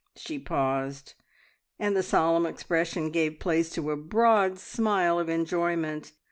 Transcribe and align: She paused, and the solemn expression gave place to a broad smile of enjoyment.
She 0.15 0.39
paused, 0.39 1.13
and 1.77 1.95
the 1.95 2.01
solemn 2.01 2.47
expression 2.47 3.11
gave 3.11 3.39
place 3.39 3.69
to 3.73 3.91
a 3.91 3.95
broad 3.95 4.57
smile 4.57 5.19
of 5.19 5.29
enjoyment. 5.29 6.13